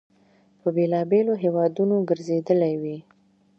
په 0.61 0.67
بېلابېلو 0.75 1.33
هیوادونو 1.43 1.95
ګرځېدلی 2.09 2.73
وي. 2.81 2.97